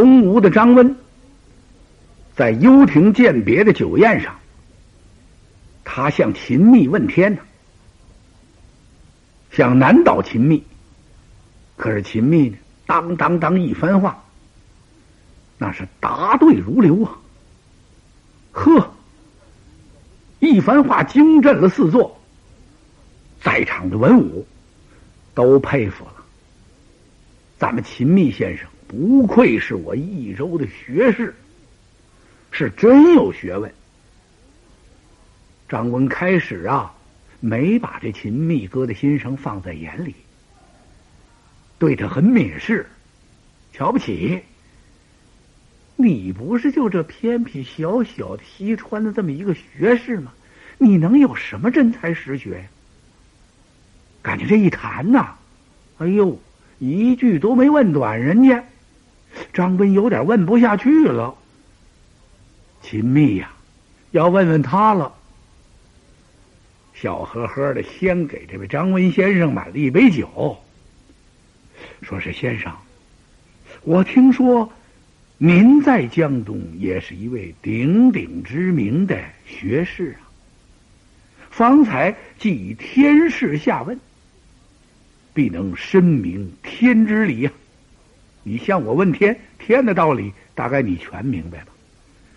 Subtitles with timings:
[0.00, 0.96] 东吴的张温，
[2.34, 4.34] 在幽亭饯别的酒宴上，
[5.84, 7.42] 他向秦密问天呢，
[9.52, 10.64] 想难倒秦密。
[11.76, 12.56] 可是秦密呢，
[12.86, 14.24] 当当当一番话，
[15.58, 17.18] 那是答对如流啊！
[18.52, 18.94] 呵，
[20.38, 22.18] 一番话惊震了四座，
[23.42, 24.46] 在场的文武
[25.34, 26.14] 都佩服了。
[27.58, 31.32] 咱们秦密先生不愧是我益州的学士，
[32.50, 33.72] 是真有学问。
[35.68, 36.92] 张文开始啊，
[37.38, 40.16] 没把这秦密哥的心声，放在眼里，
[41.78, 42.84] 对他很蔑视，
[43.72, 44.42] 瞧不起。
[45.94, 50.32] 你不是就这偏僻小小的西川的这么一个学士吗？
[50.78, 52.66] 你能有什么真才实学呀？
[54.20, 55.36] 感觉这一谈呐，
[55.98, 56.36] 哎呦！
[56.80, 58.64] 一句都没问短，人家
[59.52, 61.34] 张温有点问不下去了。
[62.82, 63.52] 秦密呀，
[64.10, 65.14] 要问问他了。
[66.94, 70.58] 笑呵呵的，先给这位张温先生买了一杯酒，
[72.02, 72.72] 说是先生，
[73.82, 74.70] 我听说
[75.38, 80.28] 您在江东也是一位鼎鼎知名的学士啊。
[81.50, 83.98] 方才即以天事下问。
[85.32, 87.52] 必能深明天之理呀！
[88.42, 91.66] 你向我问天，天的道理大概你全明白吧？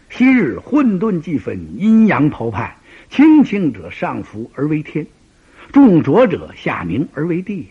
[0.09, 2.75] 昔日混沌既分，阴阳剖判，
[3.09, 5.07] 轻轻者上浮而为天，
[5.71, 7.67] 重浊者下明而为地。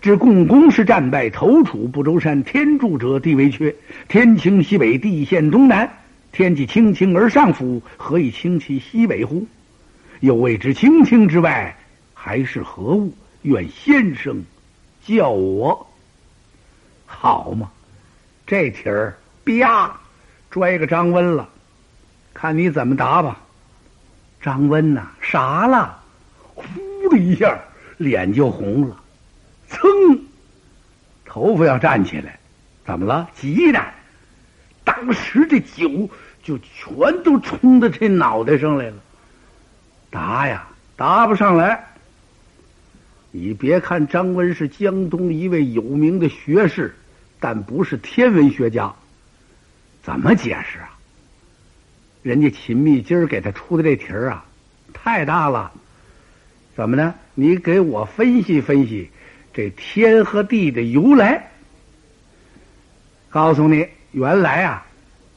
[0.00, 3.74] 至共工氏战败，投楚不周山，天助者地为缺，
[4.08, 5.88] 天倾西北，地陷东南。
[6.32, 9.46] 天既清清而上浮，何以清其西北乎？
[10.20, 11.76] 又谓之清清之外，
[12.12, 13.14] 还是何物？
[13.42, 14.42] 愿先生。
[15.06, 15.86] 叫我
[17.06, 17.70] 好吗？
[18.46, 19.98] 这题儿啪
[20.50, 21.48] 拽个张温了，
[22.34, 23.40] 看你怎么答吧。
[24.40, 26.02] 张温呐，傻了，
[26.54, 26.64] 呼
[27.10, 27.58] 的一下，
[27.96, 28.96] 脸就红了，
[29.68, 30.20] 噌，
[31.24, 32.38] 头发要站起来，
[32.84, 33.28] 怎么了？
[33.34, 33.82] 急的，
[34.84, 36.10] 当时这酒
[36.42, 38.96] 就全都冲到这脑袋上来了。
[40.10, 41.86] 答呀，答不上来。
[43.30, 46.94] 你别看张温是江东一位有名的学士，
[47.44, 48.90] 但不是天文学家。
[50.02, 50.96] 怎么解释啊？
[52.22, 54.46] 人家秦密今儿给他出的这题儿啊，
[54.94, 55.70] 太大了。
[56.74, 57.14] 怎么呢？
[57.34, 59.10] 你给我分析分析
[59.52, 61.50] 这天和地的由来。
[63.28, 64.86] 告诉你，原来啊，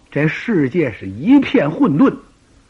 [0.10, 2.16] 这世界是一片混沌，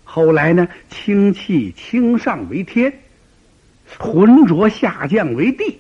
[0.04, 2.92] 后来呢，氢气清上为天。
[4.00, 5.78] 浑浊下降为地，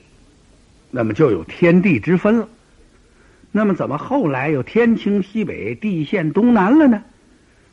[0.92, 2.48] 那么就有天地之分了。
[3.52, 7.02] 那么怎么后来又天清西北，地陷东南了呢？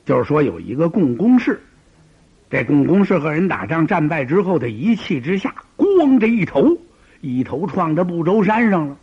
[0.06, 1.60] 就是说有一个共工氏，
[2.50, 6.78] 这共工氏和人打仗战败之后，他一气之下，咣这一头，
[7.20, 8.96] 一头撞到不周山上了。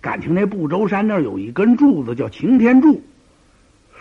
[0.00, 3.02] 感情那不周山那儿有一根柱子叫擎天柱，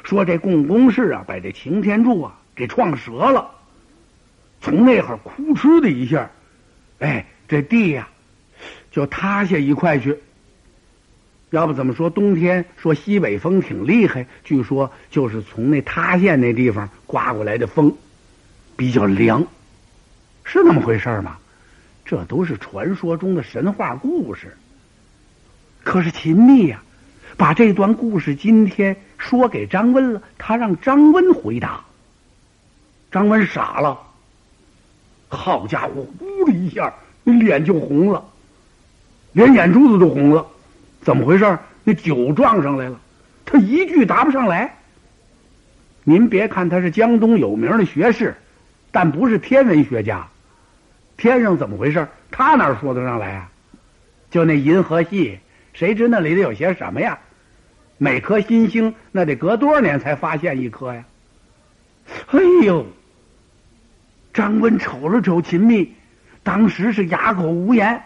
[0.04, 3.50] 说这共工氏啊，把这擎天柱啊给撞折了，
[4.62, 6.30] 从那会儿哭哧的一下。
[7.00, 8.08] 哎，这地呀，
[8.92, 10.16] 就塌下一块去。
[11.52, 14.28] 要不怎么说冬天说西北风挺厉害？
[14.44, 17.96] 据说就是从那塌陷那地方刮过来的风，
[18.76, 19.46] 比较凉，
[20.44, 21.38] 是那么回事吗？
[22.04, 24.58] 这都是传说中的神话故事。
[25.84, 26.82] 可是秦密呀，
[27.38, 31.86] 把这段故事今天说给张温了，他让张温回答。
[33.12, 34.00] 张温傻了。
[35.30, 36.06] 好家伙！
[36.20, 38.26] 呼的一下，脸就红了，
[39.32, 40.46] 连眼珠子都红了。
[41.06, 41.60] 怎么回事？
[41.84, 43.00] 那酒撞上来了，
[43.46, 44.76] 他一句答不上来。
[46.04, 48.36] 您别看他是江东有名的学士，
[48.92, 50.28] 但不是天文学家。
[51.16, 52.08] 天上怎么回事？
[52.32, 53.52] 他哪说得上来啊？
[54.32, 55.38] 就那银河系，
[55.74, 57.20] 谁知那里头有些什么呀？
[58.00, 61.04] 每颗新星那得隔多少年才发现一颗呀？
[62.32, 62.88] 哎呦！
[64.34, 65.94] 张温瞅了瞅秦密，
[66.42, 68.02] 当时是哑口无言。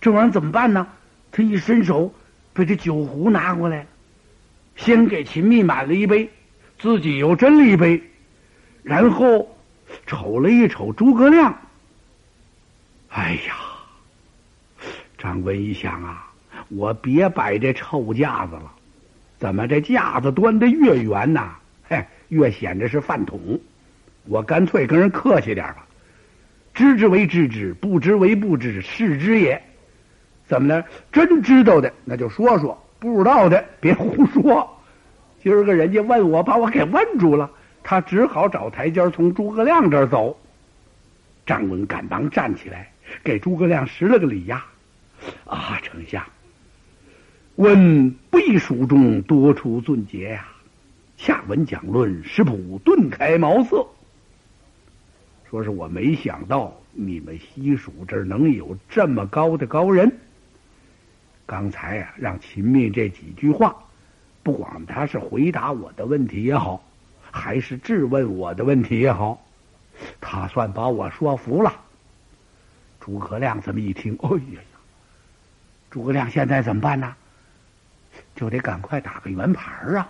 [0.00, 0.88] 这玩意儿怎么办呢？
[1.32, 2.12] 他一伸手，
[2.52, 3.86] 把这酒壶拿过来，
[4.76, 6.28] 先给秦密满了一杯，
[6.78, 8.02] 自己又斟了一杯，
[8.82, 9.56] 然后
[10.06, 11.56] 瞅了一瞅诸葛亮。
[13.10, 13.54] 哎呀，
[15.18, 16.30] 张温一想啊，
[16.68, 18.72] 我别摆这臭架子了。
[19.38, 21.54] 怎么这架子端的越圆呐？
[21.88, 23.60] 嘿，越显得是饭桶。
[24.24, 25.86] 我干脆跟人客气点吧，
[26.74, 29.62] 知之为知之，不知为不知，是知也。
[30.50, 30.84] 怎么呢？
[31.12, 34.68] 真知道的那就说说，不知道的别胡说。
[35.40, 37.48] 今儿个人家问我，把我给问住了，
[37.84, 40.36] 他只好找台阶从诸葛亮这儿走。
[41.46, 42.90] 张文赶忙站起来，
[43.22, 44.66] 给诸葛亮施了个礼呀。
[45.44, 46.24] 啊，丞相，
[47.54, 50.48] 闻背书中多出俊杰呀，
[51.16, 53.86] 下文讲论，食谱顿开茅塞。
[55.48, 60.18] 说是我没想到你们西蜀这儿能有这么高的高人。
[61.50, 63.74] 刚才呀，让秦密这几句话，
[64.44, 66.80] 不管他是回答我的问题也好，
[67.28, 69.44] 还是质问我的问题也好，
[70.20, 71.74] 他算把我说服了。
[73.00, 74.78] 诸葛亮这么一听，哎呀呀！
[75.90, 77.16] 诸葛亮现在怎么办呢？
[78.36, 80.08] 就得赶快打个圆盘啊！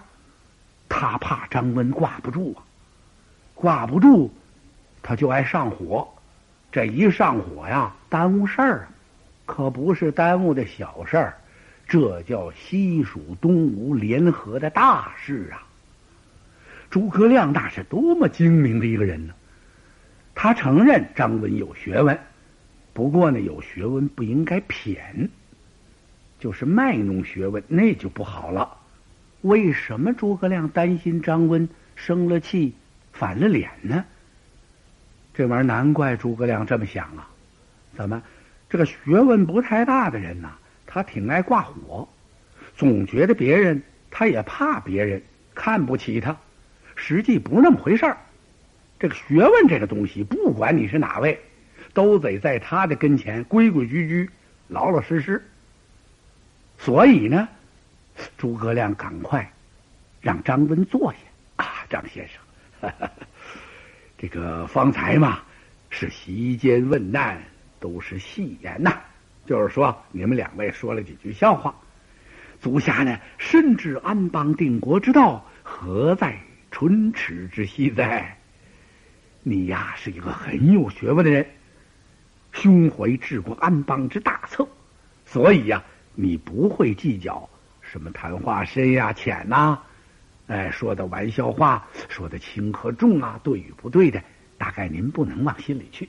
[0.91, 2.61] 他怕张温挂不住啊，
[3.55, 4.31] 挂不住。
[5.03, 6.07] 他就爱上火，
[6.71, 8.89] 这一上火呀，耽误事儿啊，
[9.51, 11.37] 可不是耽误的小事儿，
[11.89, 15.67] 这叫西蜀东吴联合的大事啊！
[16.89, 19.35] 诸葛亮那是多么精明的一个人呢！
[20.37, 22.17] 他承认张文有学问，
[22.93, 25.29] 不过呢，有学问不应该偏，
[26.39, 28.77] 就是卖弄学问，那就不好了。
[29.41, 32.73] 为什么诸葛亮担心张温生了气、
[33.13, 34.05] 反了脸呢？
[35.35, 37.29] 这玩意儿难怪诸葛亮这么想啊！
[37.97, 38.23] 怎么，
[38.71, 40.53] 这个学问不太大的人呐，
[40.87, 42.09] 他挺爱挂火，
[42.77, 45.23] 总觉得别人他也怕别人
[45.55, 46.37] 看不起他，
[46.95, 48.17] 实际不是那么回事儿。
[49.01, 51.41] 这个学问这个东西，不管你是哪位，
[51.95, 54.31] 都得在他的跟前规规矩矩、
[54.69, 55.43] 老老实实。
[56.79, 57.49] 所以呢，
[58.39, 59.53] 诸葛亮赶快
[60.21, 61.19] 让张温坐下
[61.57, 62.93] 啊，张先生。
[64.17, 65.41] 这个方才嘛，
[65.89, 67.43] 是席间问难，
[67.81, 69.01] 都是戏言呐。
[69.47, 71.75] 就是说，你们两位说了几句笑话。
[72.61, 76.39] 足下呢，深知安邦定国之道，何在
[76.71, 78.37] 唇齿之息哉？
[79.43, 81.47] 你呀，是一个很有学问的人，
[82.53, 84.69] 胸怀治国安邦之大策，
[85.25, 85.83] 所以呀，
[86.15, 87.49] 你不会计较
[87.81, 89.79] 什么谈话深呀、浅呐。
[90.47, 94.23] 哎，说的玩笑话，说的轻和重啊，对与不对的，
[94.59, 96.09] 大概您不能往心里去。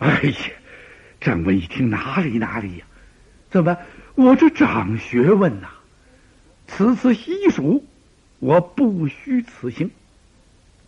[0.00, 0.34] 哎呀，
[1.20, 2.84] 张文一听哪里哪里呀？
[3.50, 3.76] 怎么
[4.14, 5.68] 我这长学问呐？
[6.66, 7.84] 此次西蜀，
[8.38, 9.90] 我不虚此行。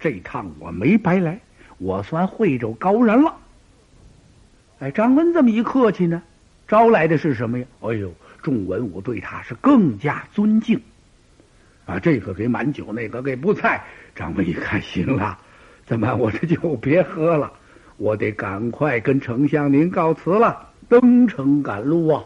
[0.00, 1.38] 这趟我没白来，
[1.76, 3.36] 我算会着高人了。
[4.78, 6.22] 哎，张文这么一客气呢，
[6.66, 7.66] 招来的是什么呀？
[7.80, 10.80] 哎呦，众文武对他是更加尊敬。
[11.84, 13.84] 啊，这个给满酒，那个给不菜。
[14.14, 15.38] 张文一看，行了，
[15.84, 17.52] 怎么我这酒别喝了，
[18.02, 22.24] 我得赶快跟丞相您告辞了，登城赶路啊！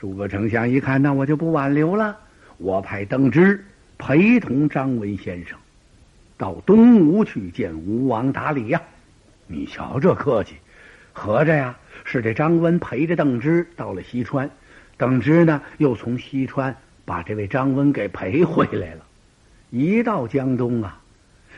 [0.00, 2.16] 诸葛丞相一看，那我就不挽留了，
[2.56, 3.62] 我派邓芝
[3.98, 5.58] 陪同张文先生
[6.38, 8.80] 到东吴去见吴王打理呀。
[9.46, 10.54] 你瞧这客气，
[11.12, 14.48] 合着呀是这张温陪着邓芝到了西川，
[14.96, 16.74] 邓芝呢又从西川。
[17.06, 19.04] 把这位张温给陪回来了。
[19.68, 20.98] 一到江东啊，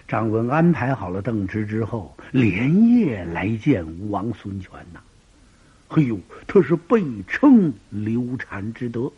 [0.08, 5.00] 张温安排好了邓芝之后，连夜来见吴王孙权呐。
[5.88, 9.10] 嘿呦，他是倍称刘禅之德，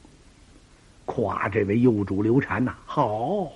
[1.05, 3.53] 夸这位幼主刘禅呐好，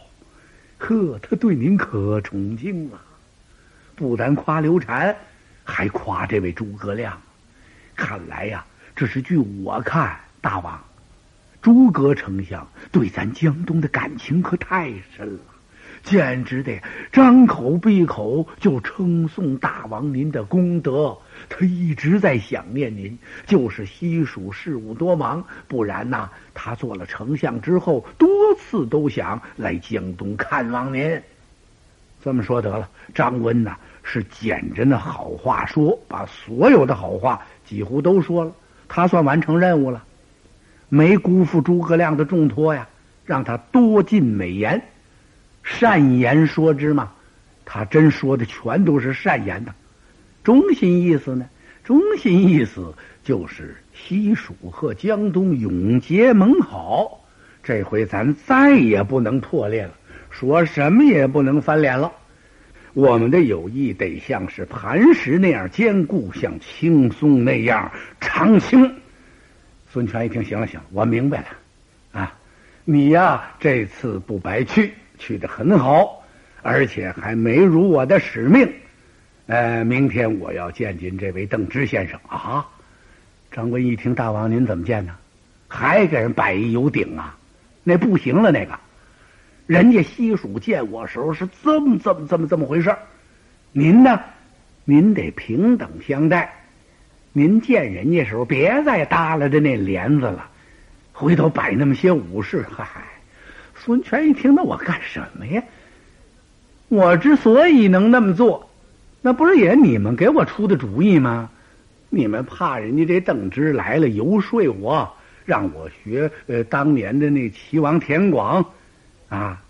[0.79, 3.01] 呵，他对您可崇敬了。
[3.95, 5.17] 不但夸刘禅，
[5.65, 7.19] 还夸这位诸葛亮。
[7.97, 8.65] 看来呀，
[8.95, 10.83] 这是据我看，大王。
[11.63, 15.41] 诸葛丞相对咱江东的感情可太深了，
[16.03, 16.73] 简直的
[17.13, 21.17] 张口闭口就称颂大王您的功德。
[21.49, 31.21] 他一直在想念您，就是西蜀事务多忙，不然呐，他做了丞相之后，多次都想来江东看望您。
[32.23, 38.53] 这么说得了，张温呐是捡着那好话说，把所有的好话几乎都说了，
[38.89, 40.05] 他算完成任务了。
[40.89, 42.87] 没辜负诸葛亮的重托呀，
[43.25, 44.83] 让他多进美言，
[45.63, 47.13] 善言说之嘛。
[47.65, 49.75] 他真说的全都是善言的，
[50.45, 51.49] 中心意思呢？
[51.85, 57.25] 中心意思就是西蜀和江东永结盟好，
[57.63, 59.93] 这回咱再也不能破裂了，
[60.31, 62.13] 说什么也不能翻脸了。
[62.93, 67.91] 我们的友谊得像是磐石那样坚固，像青松那样
[68.21, 68.97] 长青。
[69.91, 72.35] 孙权一听，行了行了，我明白了，啊，
[72.85, 74.93] 你呀这次不白去，
[75.23, 76.25] 去的很好，
[76.63, 78.69] 而且还没辱我的使命。
[79.47, 82.67] 呃，明天我要见见这位邓芝先生啊。
[83.53, 85.15] 张温一听，大王您怎么见呢？
[85.69, 87.39] 还给人摆一油顶啊？
[87.85, 88.79] 那不行了，那个
[89.67, 92.95] 人家西蜀见我时候是这么这么这么这么回事
[93.73, 94.21] 您呢，
[94.85, 96.53] 您得平等相待。
[97.33, 100.51] 您见人家时候，别再耷拉着那帘子了，
[101.13, 102.67] 回头摆那么些武士。
[102.71, 102.87] 嗨，
[103.85, 105.61] 孙权一听，那我干什么呀？
[106.87, 108.71] 我之所以能那么做，
[109.21, 111.51] 那不是也你们给我出的主意吗？
[112.09, 115.13] 你们怕人家这邓芝来了游说我，
[115.45, 118.65] 让我学呃当年的那齐王田广，
[119.29, 119.61] 啊，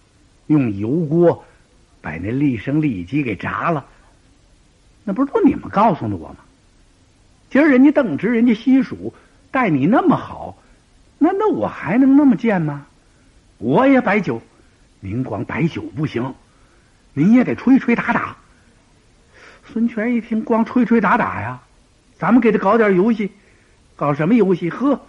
[0.49, 1.43] 用油锅
[2.03, 3.87] 把那立生立鸡给炸了，
[5.05, 6.37] 那不是都你们告诉的我吗？
[7.49, 9.15] 今儿人家邓芝，人家西蜀
[9.51, 10.59] 待你那么好，
[11.17, 12.85] 那那我还能那么贱吗？
[13.63, 14.43] 我也摆酒，
[14.99, 16.35] 您光摆酒不行，
[17.15, 18.37] 您也得吹吹打打。
[19.73, 21.63] 孙权一听，光吹吹打打呀。
[22.19, 23.31] 咱们给他搞点游戏，
[23.95, 24.69] 搞什么游戏？
[24.69, 25.01] 呵，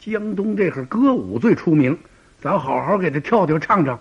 [0.00, 1.98] 江东这会儿歌舞最出名，
[2.42, 3.98] 咱好好给他跳跳唱唱。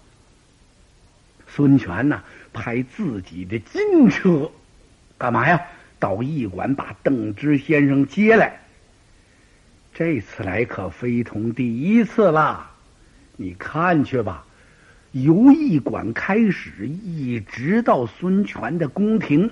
[1.47, 4.51] 孙权呢，派自己的金车，
[5.17, 5.61] 干嘛呀？
[5.97, 8.59] 到驿馆把邓芝先生接来。
[9.93, 12.71] 这次来可非同第一次了，
[13.35, 14.45] 你看去吧，
[15.11, 19.51] 由驿馆开始，一直到孙权的宫廷。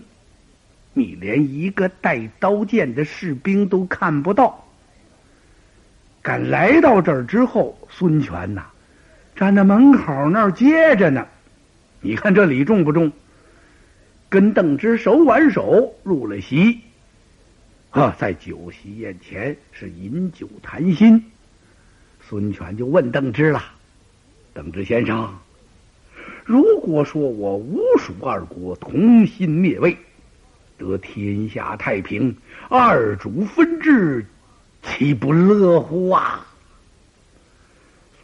[0.94, 4.68] 你连一个带刀剑的士兵都看不到。
[6.22, 8.66] 敢来到这儿之后，孙权呐，
[9.36, 11.26] 站在门口那儿接着呢。
[12.02, 13.12] 你看这礼重不重？
[14.30, 16.82] 跟邓芝手挽手入了席，
[17.90, 21.26] 啊，在酒席宴前是饮酒谈心。
[22.32, 23.62] 孙权就问邓芝了
[24.56, 25.38] ：“邓芝先生，
[26.46, 29.98] 如果说我吴蜀二国同心灭魏。”
[30.80, 32.34] 得天下太平，
[32.70, 34.26] 二主分治，
[34.82, 36.48] 岂不乐乎啊？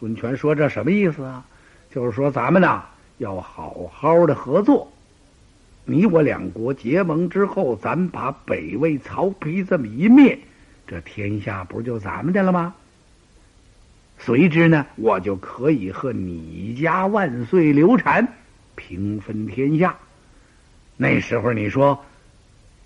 [0.00, 1.44] 孙权说：“这什么意思啊？
[1.92, 2.86] 就是说咱们呐
[3.18, 4.90] 要好好的合作。
[5.84, 10.38] 你我两国结盟之后，咱把北魏曹丕这么一灭，
[10.86, 12.74] 这天下不就咱们的了吗？
[14.18, 18.28] 随之呢，我就可以和你家万岁刘禅，
[18.76, 19.96] 平分天下。
[20.96, 22.04] 那时候你说。”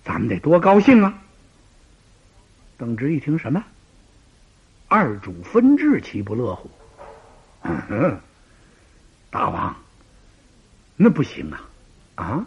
[0.05, 1.17] 咱们得多高兴啊！
[2.77, 3.63] 邓芝一听什么？
[4.89, 6.69] 二主分治，岂不乐乎？
[7.61, 8.19] 嗯，
[9.29, 9.73] 大王，
[10.97, 11.69] 那不行啊！
[12.15, 12.45] 啊！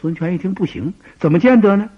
[0.00, 1.88] 孙权一听不行，怎么见得呢？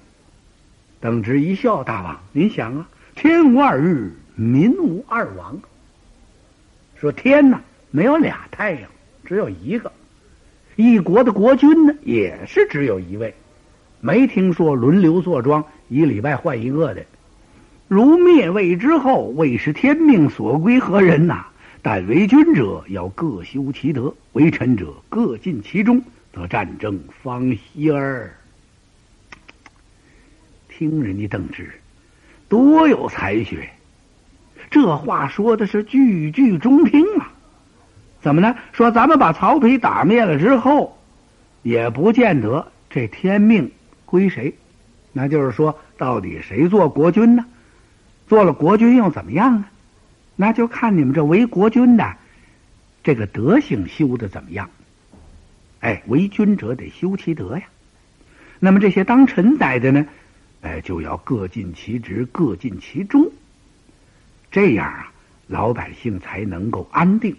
[1.00, 5.58] 邓芝一笑：“大王，您想啊，天无二日，民无二王。
[6.94, 8.88] 说天呐，没有俩太阳，
[9.24, 9.90] 只有一个；
[10.76, 13.34] 一国的国君呢，也是只有一位。”
[14.00, 17.04] 没听说轮流坐庄，一礼拜换一个的。
[17.88, 21.46] 如灭魏之后，魏是天命所归何人呐？
[21.82, 26.02] 但为君者要各修其德，为臣者各尽其忠，
[26.32, 28.36] 则战争方息耳。
[30.68, 31.72] 听人家邓芝，
[32.48, 33.70] 多有才学，
[34.70, 37.32] 这话说的是句句中听啊。
[38.22, 38.56] 怎么呢？
[38.72, 40.98] 说咱们把曹丕打灭了之后，
[41.62, 43.70] 也不见得这天命。
[44.04, 44.54] 归谁？
[45.12, 47.44] 那就是说，到底谁做国君呢？
[48.28, 49.64] 做了国君又怎么样呢？
[50.34, 52.16] 那就看你们这为国君的
[53.02, 54.70] 这个德行修的怎么样。
[55.80, 57.64] 哎，为君者得修其德呀。
[58.58, 60.06] 那么这些当臣宰的呢？
[60.62, 63.30] 哎，就要各尽其职，各尽其忠。
[64.56, 65.12] 这样啊，
[65.48, 67.36] 老百姓才能够安定，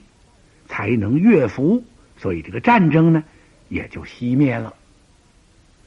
[0.67, 1.83] 才能乐福。
[2.15, 3.23] 所以这个战争呢，
[3.69, 4.71] 也就熄灭了。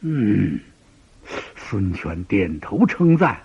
[0.01, 0.59] 嗯。
[1.55, 3.41] 孙权点头称赞，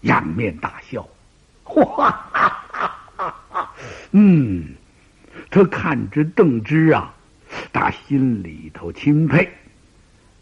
[0.00, 1.08] 仰面大笑，
[1.62, 3.74] 哈哈哈哈！
[4.10, 4.74] 嗯，
[5.52, 7.14] 他看着邓芝啊，
[7.70, 9.48] 打心里头钦佩。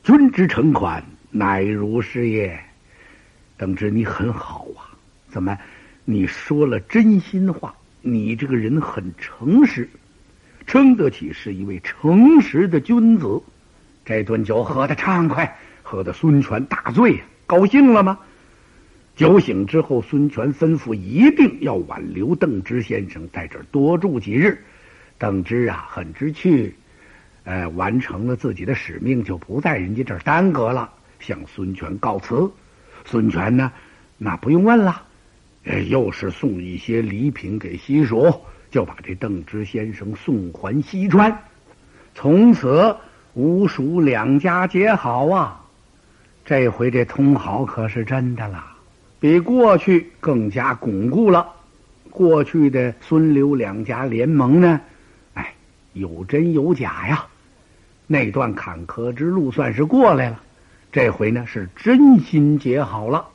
[0.03, 2.59] 君之诚款，乃如是也。
[3.59, 4.97] 邓芝，你很好啊，
[5.29, 5.59] 怎么？
[6.05, 9.89] 你说了真心话，你这个人很诚实，
[10.67, 13.41] 称得起是一位诚实的君子。
[14.05, 15.59] 这顿酒喝的畅快。
[15.85, 18.19] 喝得孙权大醉，高兴了吗？
[19.15, 24.65] 酒醒之后，孙权吩咐一定要挽留邓芝先生在这儿多住几日。
[25.19, 26.75] 邓芝啊，很知趣，
[27.45, 32.51] 呃，完成了自己的使命，就不在人家这儿耽搁了，向孙权告辞。
[33.05, 33.71] 孙权呢，
[34.17, 35.03] 那不用问了，
[35.65, 38.35] 呃，又是送一些礼品给西蜀，
[38.71, 41.37] 就把这邓芝先生送还西川。
[42.15, 42.97] 从此，
[43.35, 45.61] 吴蜀两家结好啊。
[46.45, 48.65] 这回这通好可是真的了，
[49.21, 51.47] 比过去更加巩固了。
[52.11, 54.81] 过去的孙刘两家联盟呢，
[55.35, 55.55] 哎，
[55.93, 57.27] 有真有假呀。
[58.09, 60.43] 那段坎坷之路算是过来了，
[60.91, 63.29] 这回呢是真心结好了。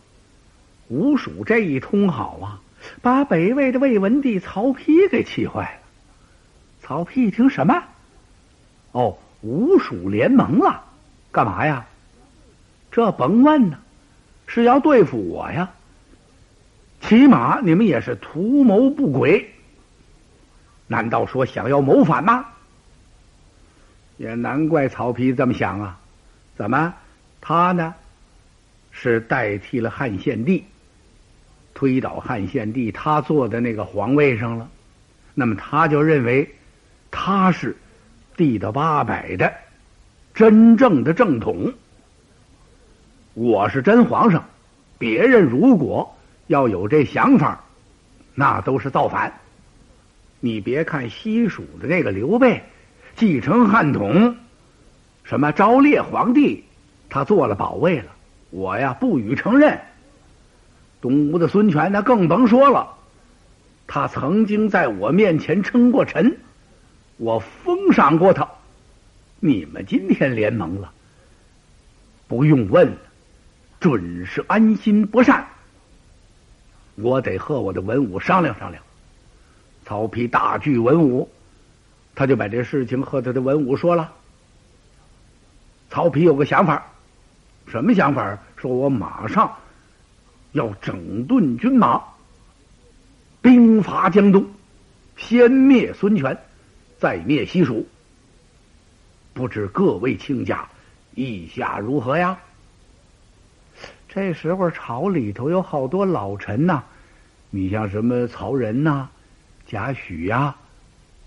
[0.89, 2.61] 吴蜀这一通好啊，
[3.01, 5.87] 把北魏的魏文帝曹丕给气坏了。
[6.81, 7.83] 曹丕一听什么？
[8.93, 10.83] 哦，吴蜀联盟了，
[11.31, 11.85] 干嘛呀？
[12.91, 13.77] 这甭问呢，
[14.47, 15.69] 是要对付我呀。
[17.01, 19.53] 起码你们也是图谋不轨，
[20.87, 22.45] 难道说想要谋反吗？
[24.15, 25.99] 也难怪曹丕这么想啊！
[26.55, 26.93] 怎么，
[27.39, 27.93] 他呢
[28.89, 30.63] 是代替了汉献帝，
[31.77, 34.67] 推倒汉献帝，他坐在那个皇位上了，
[35.35, 36.55] 那么他就认为
[37.11, 37.77] 他是
[38.35, 39.53] 帝的八百的
[40.33, 41.71] 真正的正统，
[43.35, 44.43] 我是真皇上，
[44.97, 46.11] 别人如果。
[46.47, 47.61] 要有这想法，
[48.33, 49.33] 那都是造反。
[50.39, 52.63] 你别看西蜀的那个刘备
[53.17, 54.37] 继承汉统，
[55.25, 56.63] 什么昭烈皇帝，
[57.09, 58.13] 他做了保卫了，
[58.49, 59.77] 我呀不予承认。
[61.01, 62.95] 东吴的孙权那更甭说了，
[63.85, 66.37] 他曾经在我面前称过臣，
[67.17, 68.47] 我封赏过他。
[69.39, 70.91] 你们今天联盟了，
[72.27, 72.97] 不用问，
[73.79, 75.47] 准是安心不善。
[76.95, 78.83] 我得和我的文武商量商量。
[79.85, 81.29] 曹丕大聚文武，
[82.15, 84.11] 他就把这事情和他的文武说了。
[85.91, 86.87] 曹丕有个想法，
[87.67, 88.37] 什么想法？
[88.57, 89.55] 说我马上
[90.51, 92.03] 要整顿军马，
[93.41, 94.45] 兵伐江东，
[95.15, 96.37] 先灭孙权，
[96.99, 97.87] 再灭西蜀。
[99.33, 100.67] 不知各位卿家
[101.13, 102.39] 意下如何呀？
[104.09, 106.83] 这时候朝里头有好多老臣呐，
[107.51, 109.09] 你像什么曹仁呐、
[109.67, 110.55] 贾诩呀，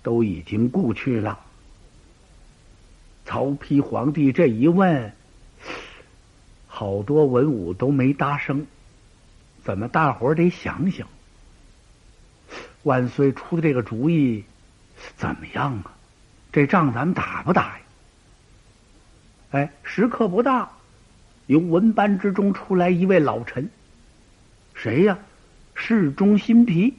[0.02, 1.38] 都已经故去了。
[3.24, 5.12] 曹丕皇帝这一问，
[6.66, 8.66] 好多文武都没答声。
[9.62, 11.06] 怎么大伙得想想？
[12.82, 14.44] 万岁出的这个主意
[15.16, 15.92] 怎么样啊？
[16.52, 17.80] 这仗咱们打不打呀？
[19.52, 20.70] 哎，时刻不大。
[21.46, 23.68] 由文班之中出来一位老臣，
[24.74, 25.18] 谁呀？
[25.74, 26.94] 侍中辛毗。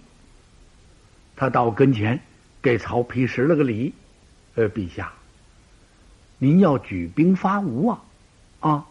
[1.37, 2.19] 他到跟前
[2.61, 3.93] 给曹丕施了个礼
[4.55, 5.13] ：“呃，陛下，
[6.37, 8.03] 您要举兵伐吴啊？
[8.59, 8.85] 啊？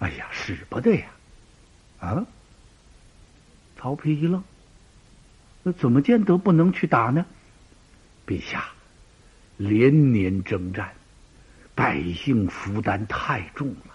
[0.00, 1.06] 哎呀，使不得呀！
[2.00, 2.26] 啊？”
[3.84, 4.42] 曹丕一愣
[5.62, 7.26] ：“那怎么见得不能去打呢？”
[8.26, 8.70] 陛下，
[9.58, 10.92] 连年征战，
[11.74, 13.94] 百姓负担太重了。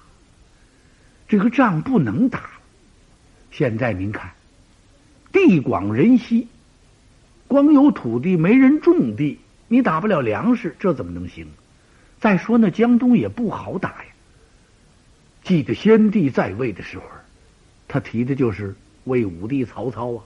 [1.28, 2.52] 这个仗不能打。
[3.50, 4.34] 现在您看，
[5.32, 6.48] 地广人稀，
[7.48, 11.48] 光有土地没人种地，你打不了粮食，这怎么能行？
[12.20, 14.12] 再说那江东也不好打呀。
[15.44, 17.06] 记得先帝在位的时候，
[17.88, 20.24] 他提的就是魏武帝曹操啊，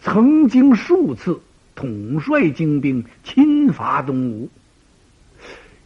[0.00, 1.40] 曾经数次
[1.74, 4.48] 统帅精兵侵伐东吴，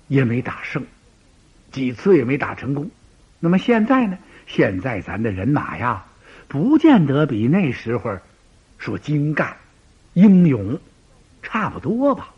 [0.09, 0.85] 也没打胜，
[1.73, 2.91] 几次也没打成功。
[3.41, 4.19] 那么现在呢？
[4.47, 6.07] 现在咱的人马呀，
[6.47, 8.19] 不见得比那时候
[8.79, 9.57] 说精干、
[10.15, 10.79] 英勇
[11.43, 12.33] 差不多吧。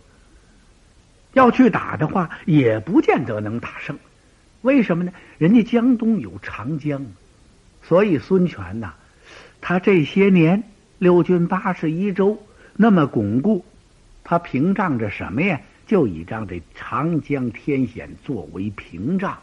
[1.34, 3.98] 要去打的话，也不见得能打胜。
[4.62, 5.12] 为什么呢？
[5.36, 7.04] 人家江东有长江，
[7.82, 8.94] 所以孙权呐，
[9.60, 10.62] 他这些年
[10.98, 12.42] 六军八十一州
[12.76, 13.64] 那么巩固，
[14.24, 15.60] 他屏障着什么呀？
[15.86, 19.38] 就倚仗这长江天险作为屏障。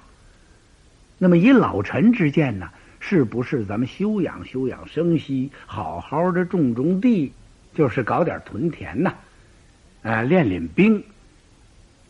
[1.18, 7.34] 那么以老臣之见呢，是不是咱们休养休养生息，好好的种种地，
[7.74, 9.16] 就是搞点屯田呐，
[10.04, 11.04] 呃，练练兵，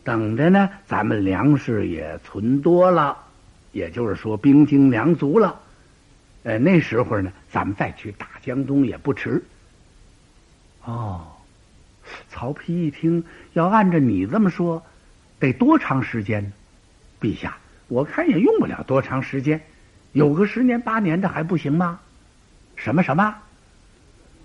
[0.04, 3.16] 等着呢，咱们粮食也存多了，
[3.72, 5.60] 也就是说兵精粮足了，
[6.46, 9.42] 呃，那时候呢，咱们再去打江东也不迟。
[10.84, 11.26] 哦，
[12.28, 14.80] 曹丕一听，要按照你这么说，
[15.40, 16.52] 得多长时间呢？
[17.20, 17.58] 陛下。
[17.88, 19.60] 我看也用不了多长时间，
[20.12, 21.98] 有个十年八年的还不行吗？
[22.76, 23.34] 什么什么？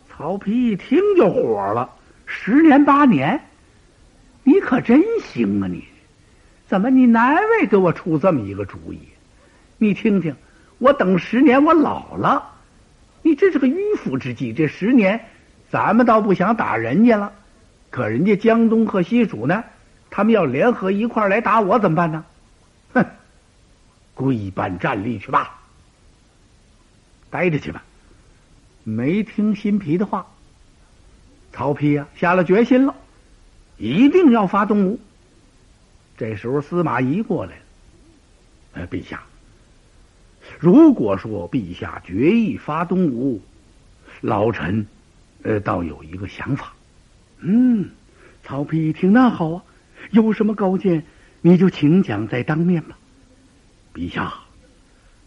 [0.09, 1.87] 曹丕一听就火了，
[2.25, 3.39] 十年八年，
[4.43, 5.67] 你可真行啊！
[5.67, 5.85] 你
[6.67, 8.99] 怎么你难为给我出这么一个主意？
[9.77, 10.35] 你听听，
[10.81, 12.55] 我等十年我老了，
[13.21, 14.51] 你这是个迂腐之计。
[14.51, 15.27] 这十年，
[15.69, 17.31] 咱们倒不想打人家了，
[17.91, 19.63] 可人家江东和西蜀呢，
[20.09, 22.25] 他们要联合一块来打我，怎么办呢？
[22.93, 23.05] 哼！
[24.15, 25.61] 跪办战立去吧，
[27.29, 27.83] 待着去吧。
[28.83, 30.25] 没听新皮的话，
[31.53, 32.95] 曹丕呀下了决心了，
[33.77, 34.99] 一定要发东吴。
[36.17, 37.61] 这时候司马懿过来了，
[38.73, 39.21] 呃，陛下，
[40.59, 43.41] 如果说陛下决意发东吴，
[44.21, 44.85] 老臣
[45.43, 46.73] 呃倒有一个想法。
[47.39, 47.89] 嗯，
[48.43, 49.63] 曹丕一听，那好啊，
[50.11, 51.03] 有什么高见，
[51.41, 52.97] 你就请讲在当面吧。
[53.93, 54.33] 陛下，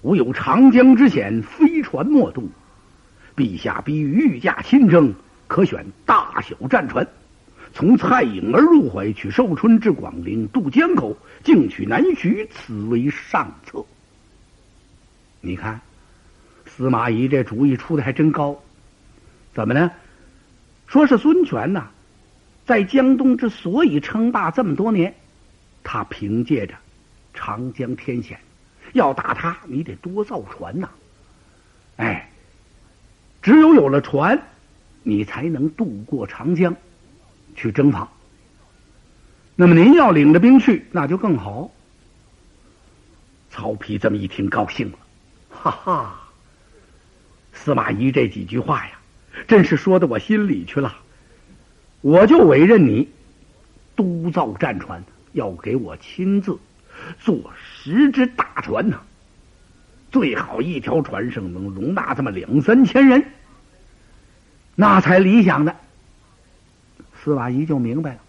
[0.02, 2.48] 吾有长江之险，飞船莫渡。
[3.36, 5.12] 陛下必御驾亲征，
[5.48, 7.06] 可选大小战船，
[7.72, 13.84] 从蔡颖而入淮，取寿春至广陵，渡江口，径取南徐，此为上策。
[15.44, 15.80] 你看，
[16.64, 18.58] 司马懿这主意出的还真高。
[19.52, 19.90] 怎么呢？
[20.86, 21.88] 说是孙权呐，
[22.66, 25.14] 在江东之所以称霸这么多年，
[25.82, 26.74] 他凭借着
[27.34, 28.40] 长江天险。
[28.94, 30.88] 要打他，你得多造船呐！
[31.96, 32.30] 哎。
[33.42, 34.40] 只有有了船，
[35.02, 36.74] 你才能渡过长江
[37.54, 38.08] 去征伐。
[39.54, 41.70] 那么您要领着兵去，那就更好。
[43.50, 44.98] 曹丕这么一听，高兴了，
[45.64, 46.20] 哈哈！
[47.54, 48.98] 司马懿这几句话呀，
[49.48, 50.94] 真是说到我心里去了。
[52.02, 53.08] 我就委任你
[53.96, 56.58] 督造战船，要给我亲自
[57.18, 59.00] 做十只大船呢。
[60.12, 63.24] 最好一条船上能容纳这么两三千人，
[64.74, 65.74] 那才理想的。
[67.22, 68.20] 司马懿就明白了，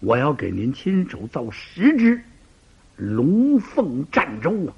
[0.00, 2.22] 我要给您亲手造十只
[2.96, 4.72] 龙凤战舟啊！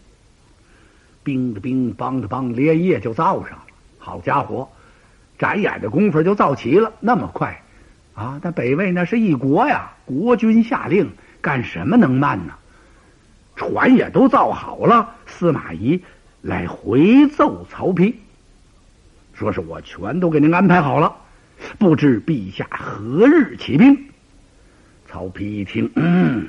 [1.29, 3.64] 兵的兵，帮的帮，连夜就造上了。
[3.99, 4.71] 好家伙，
[5.38, 7.62] 眨眼的功夫就造齐了，那么快
[8.14, 8.41] 啊！
[8.43, 11.11] 那北魏那是一国呀，国君下令，
[11.43, 12.55] 干什么能慢呢？
[13.57, 16.03] 船也都造好了，司马懿。
[16.41, 18.14] 来回奏曹丕，
[19.35, 21.17] 说是我全都给您安排好了，
[21.79, 24.07] 不知陛下何日起兵？
[25.11, 26.47] 曹丕一听，嗯，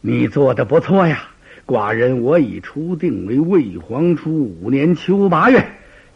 [0.00, 1.28] 你做的不错呀，
[1.66, 5.66] 寡人我已初定为魏皇初五年秋八月，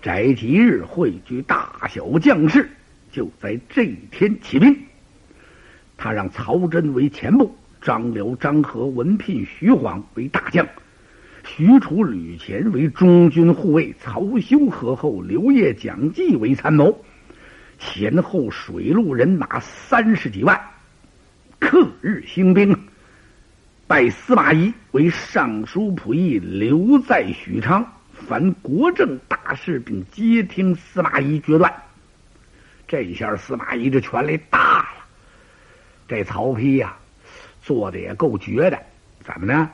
[0.02, 2.68] 宅吉日汇聚大小将士，
[3.10, 4.76] 就在这一天起兵。
[5.96, 10.66] 他让曹真为前部，张辽、张合、文聘、徐晃为大将。
[11.46, 17.02] 许褚、吕虔为中军护卫，曹休、何后、刘烨、蒋济为参谋，
[17.78, 20.60] 前后水陆人马三十几万，
[21.58, 22.78] 克日兴兵。
[23.88, 31.72] 拜司马懿为尚书仆役，留在许昌，凡国政大事，并接听司马懿决断。
[32.86, 35.06] 这一下司马懿这权力大了。
[36.06, 36.94] 这曹丕呀，
[37.62, 38.78] 做的也够绝的，
[39.24, 39.70] 怎么呢？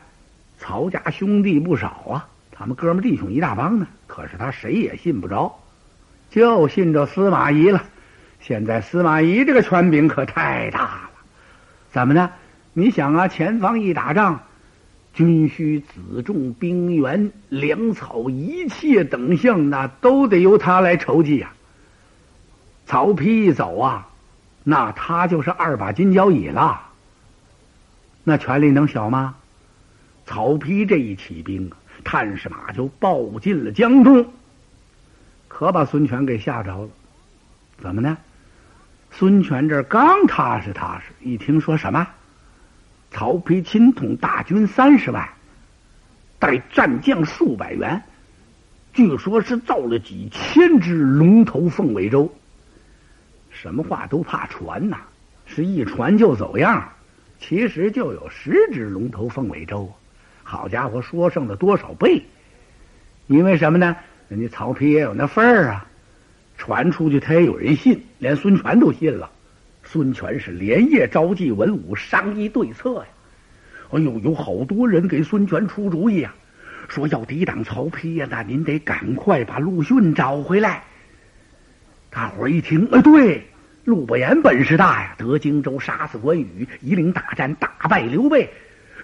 [0.61, 3.89] 曹家兄弟不少啊，他们哥们弟兄一大帮呢。
[4.07, 5.61] 可是他谁也信不着，
[6.31, 7.83] 就信着司马懿了。
[8.41, 11.11] 现在司马懿这个权柄可太大了。
[11.91, 12.31] 怎么呢？
[12.77, 14.43] 你想啊，前方一打仗，
[15.15, 21.53] 军需、辎重、兵员、粮草，一切等项，那都得由他来筹集呀。
[22.85, 24.09] 曹丕一走啊，
[24.65, 26.83] 那他就是二把金交椅了。
[28.25, 29.37] 那权力能小吗？
[30.27, 34.27] 曹丕这一起兵啊，探视马就报进了江东，
[35.47, 36.89] 可把孙权给吓着了。
[37.79, 38.19] 怎么呢？
[39.13, 42.09] 孙权这刚踏实踏实，一听说什么，
[43.15, 45.29] 曹丕亲统大军三十万，
[46.41, 48.03] 带战将数百员，
[48.93, 52.35] 据说是造了几千只龙头凤尾舟。
[53.53, 54.99] 什么话都怕传呐，
[55.47, 56.91] 是一传就走样。
[57.39, 59.93] 其实就有十只龙头凤尾舟。
[60.43, 62.25] 好家伙，说剩了多少倍？
[63.29, 63.97] 因为什么呢？
[64.29, 65.87] 人家曹丕也有那份儿啊，
[66.59, 69.31] 传出去他也有人信，连孙权都信了。
[69.85, 73.05] 孙权是连夜召集文武商议对策呀。
[73.91, 76.35] 哎呦，有好多人给孙权出主意啊，
[76.89, 80.83] 说要抵挡曹丕呀，那您得赶快把陆逊找回来。
[82.11, 83.47] 大伙儿一听，哎，对，
[83.85, 88.51] 陆伯言本事大呀，得荆州，杀死关羽，一领大战，打败刘备。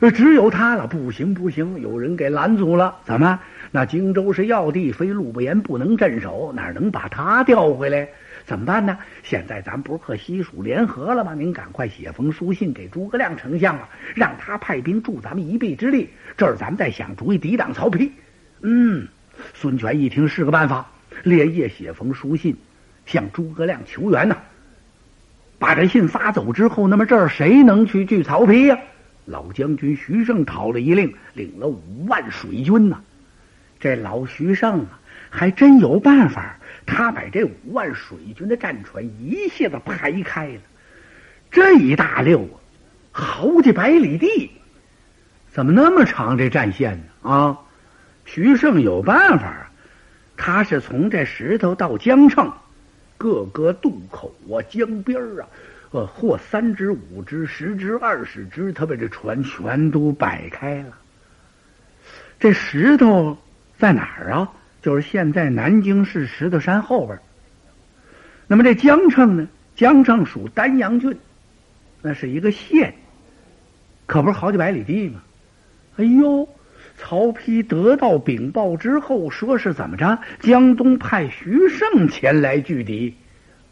[0.00, 2.96] 呃只有他了，不行不行，有人给拦阻了。
[3.04, 3.38] 怎么？
[3.70, 8.08] 那荆州是要地，非陆伯言不能镇守，哪能把他调回来？
[8.50, 8.98] 怎么办呢？
[9.22, 11.34] 现在咱不是和西蜀联合了吗？
[11.34, 16.10] 您赶快写封书信给诸葛亮丞相啊，让他派兵助咱们一臂之力。
[16.36, 18.10] 这儿咱们再想主意抵挡曹丕。
[18.62, 19.06] 嗯，
[19.54, 20.90] 孙权一听是个办法，
[21.22, 22.56] 连夜写封书信
[23.06, 24.36] 向诸葛亮求援呐。
[25.60, 28.76] 把这信发走之后，那么这儿谁能去拒曹丕呀？
[29.26, 33.00] 老将军徐盛讨了一令，领了五万水军呢。
[33.80, 36.56] 这老徐盛啊，还真有办法。
[36.86, 40.60] 他把这五万水军的战船一下子排开了，
[41.50, 42.56] 这一大溜啊，
[43.12, 44.50] 好几百里地
[45.52, 47.30] 怎么那么长这战线呢？
[47.30, 47.58] 啊，
[48.24, 49.70] 徐盛有办法，
[50.36, 52.52] 他是从这石头到江城
[53.16, 55.46] 各个渡口啊、江边啊，
[55.92, 60.96] 呃，或三只、五只、十只、二十只，他把这船全都摆开了。
[62.40, 63.36] 这石头
[63.80, 64.52] 在哪儿啊？
[64.82, 67.18] 就是现在南京市石头山后边。
[68.46, 69.48] 那么这江城呢？
[69.74, 71.18] 江城属丹阳郡，
[72.02, 72.94] 那是一个县，
[74.06, 75.22] 可不是好几百里地吗？
[75.96, 76.46] 哎呦，
[76.98, 80.18] 曹丕得到禀报之后，说是怎么着？
[80.40, 83.14] 江东派徐盛前来拒敌。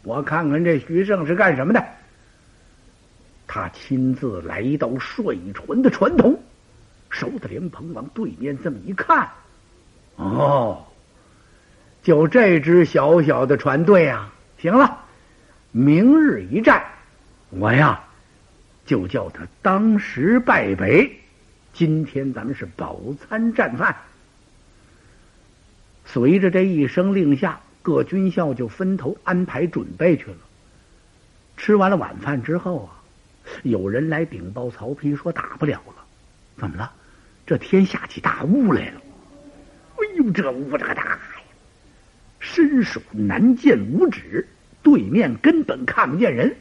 [0.03, 1.85] 我看看这徐盛是干什么的？
[3.45, 6.39] 他亲自来到水船的船头。
[7.09, 9.27] 手的莲蓬往对面这么一看，
[10.19, 10.85] 哦，
[12.03, 14.33] 就这支小小的船队啊！
[14.57, 14.99] 行了，
[15.71, 16.83] 明日一战，
[17.51, 18.03] 我呀
[18.85, 21.09] 就叫他当时败北。
[21.71, 23.95] 今天咱们是饱餐战饭。
[26.03, 30.37] 随着这一声令下，各军校就分头安排准备去了。
[31.55, 32.99] 吃完了晚饭之后啊，
[33.63, 36.03] 有人来禀报曹丕说打不了了，
[36.57, 36.91] 怎么了？
[37.45, 39.01] 这天下起大雾来了！
[40.19, 41.19] 哎呦，这雾这个大呀，
[42.39, 44.45] 伸手难见五指，
[44.83, 46.57] 对面根本看不见人。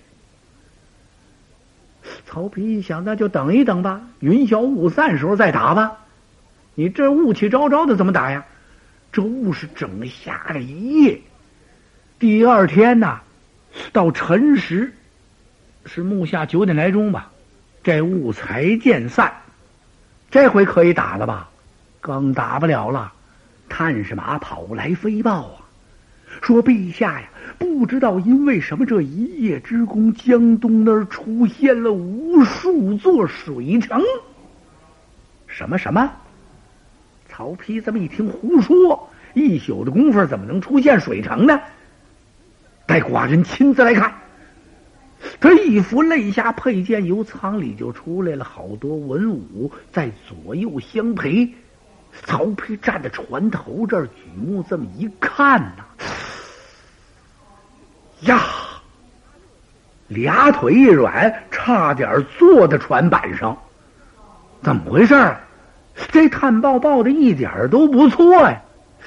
[2.25, 5.99] 曹丕一想，那就等一等吧，云消雾散时候再打吧。
[6.77, 8.47] 你这雾气昭昭的，怎么打呀？
[9.11, 11.21] 这雾是整下了一夜，
[12.21, 13.23] 第二天呐，
[13.92, 14.92] 到辰时
[15.85, 17.33] 是暮下九点来钟吧，
[17.83, 19.33] 这雾才渐散。
[20.31, 21.51] 这回可以打了吧？
[22.01, 23.14] 更打不了了。
[23.68, 25.61] 探视马跑来飞报啊，
[26.42, 27.28] 说陛下呀，
[27.59, 34.02] 不知道因为什么，这一夜之功，江东那儿出现了无数座水城。
[35.46, 36.11] 什么什么？
[37.28, 39.09] 曹丕这么一听，胡说！
[39.35, 41.61] 一宿的功夫，怎么能出现水城呢？
[42.87, 44.12] 待寡人亲自来看。
[45.40, 51.52] 他一扶肋下佩剑，由舱里就出来了好多文武，在左右相陪。
[52.25, 55.85] 曹丕站在船头这儿，举目这么一看呐，
[58.21, 58.40] 呀，
[60.09, 63.57] 俩腿一软，差点坐在船板上。
[64.62, 65.37] 怎么回事？
[66.12, 68.62] 这探报报的一点都不错呀！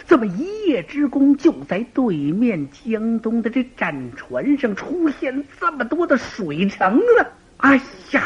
[0.07, 7.31] 这么一夜之功，就在对面江东的这战船上出现这么多的水城了。
[7.57, 7.79] 哎
[8.11, 8.21] 呀，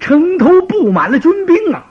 [0.00, 1.86] 城头布满了军兵啊，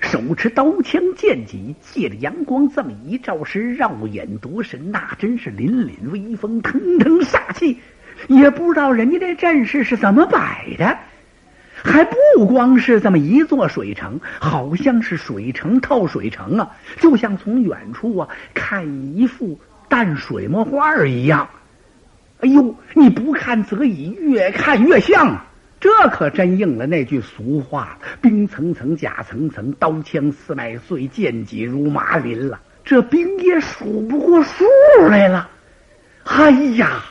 [0.00, 7.78] 手持刀枪剑戟，借着阳光这么一照，是绕眼夺神，那真是凛凛威风，腾腾煞气。
[8.26, 10.98] 也不知道人家这阵势是怎么摆的。
[11.82, 19.58] 还不光是这么一座水城，好像是水城套水城啊，就像从远处啊看一幅
[19.88, 21.48] 淡水墨画一样。
[22.40, 25.46] 哎呦，你不看则已，越看越像啊！
[25.80, 32.60] 这可真应了那句俗话：兵层层，甲层层，刀枪似麦穗，剑戟如麻林了。
[32.84, 34.64] 这兵也数不过数
[35.08, 35.48] 来了。
[36.24, 37.02] 哎呀，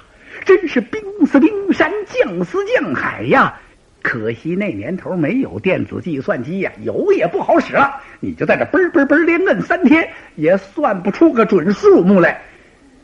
[0.45, 3.59] 真是冰似冰山，将似将海呀！
[4.01, 8.01] 可惜那年头没有电子计算机呀，有也不好使了。
[8.19, 12.39] 你就在这嘣嘣嘣连摁三天，也算不出个准数目来。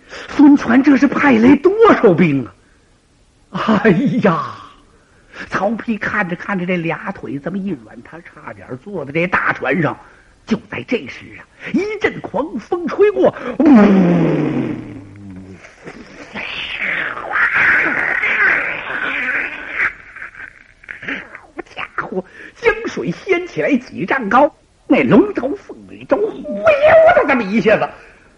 [0.07, 2.45] 孙权这是派来多少兵
[3.49, 3.81] 啊？
[3.83, 3.89] 哎
[4.21, 4.53] 呀！
[5.49, 9.97] 曹丕看着看着，这俩腿这么一软，他差点坐在这大船上。
[10.45, 11.41] 就在这时啊，
[11.73, 13.65] 一阵狂风吹过，呜！
[21.07, 22.23] 好家伙
[22.61, 26.63] 江水掀起来几丈高，那龙头凤尾都忽悠
[27.15, 27.89] 的这么一下子，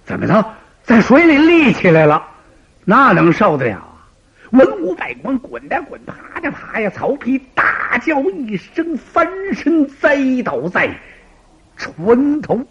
[0.05, 2.25] 怎么着，在水里立起来了？
[2.85, 3.86] 那能受得了？
[4.51, 6.89] 文武百官滚的滚，爬的爬呀！
[6.89, 10.89] 曹丕大叫一声，翻身栽倒在
[11.75, 12.65] 船头。